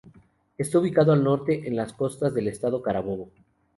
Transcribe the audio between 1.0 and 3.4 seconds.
al norte en las costas del Estado Carabobo.